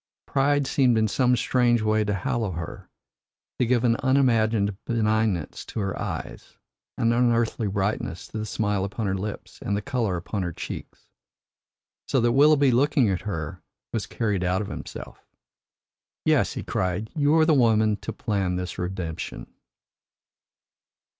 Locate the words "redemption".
18.79-19.53